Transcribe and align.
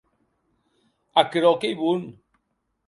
Aquerò 1.21 1.51
qu’ei 1.59 1.75
bon. 1.81 2.01